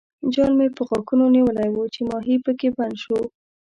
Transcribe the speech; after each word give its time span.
جال 0.33 0.51
مې 0.57 0.67
په 0.77 0.81
غاښونو 0.87 1.25
نیولی 1.35 1.69
وو 1.71 1.83
چې 1.93 2.01
ماهي 2.09 2.35
پکې 2.45 2.69
بند 2.77 2.95
شو. 3.03 3.19